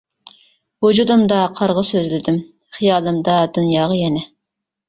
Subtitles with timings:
[0.85, 2.39] ۋۇجۇدۇمدا قارغا سۆزلىدىم،
[2.79, 4.29] خىيالىمدا دۇنياغا يەنە.